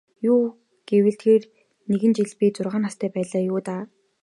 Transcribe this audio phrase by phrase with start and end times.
[0.31, 0.37] Юу
[0.89, 1.41] гэвэл тэр
[1.89, 3.83] нэгэн жил би зургаан настай байлаа юу даа.